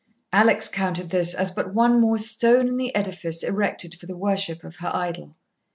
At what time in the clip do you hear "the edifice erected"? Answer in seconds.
2.77-3.93